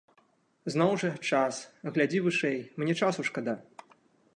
Зноў 0.75 0.91
жа, 1.03 1.11
час, 1.31 1.61
глядзі 1.99 2.25
вышэй, 2.29 2.59
мне 2.83 2.93
часу 3.05 3.21
шкада. 3.31 3.55